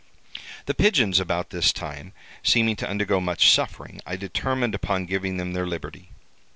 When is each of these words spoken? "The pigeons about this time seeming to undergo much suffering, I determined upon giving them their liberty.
"The 0.65 0.73
pigeons 0.73 1.19
about 1.19 1.51
this 1.51 1.71
time 1.71 2.13
seeming 2.41 2.75
to 2.77 2.89
undergo 2.89 3.19
much 3.19 3.51
suffering, 3.51 4.01
I 4.03 4.15
determined 4.15 4.73
upon 4.73 5.05
giving 5.05 5.37
them 5.37 5.53
their 5.53 5.67
liberty. 5.67 6.09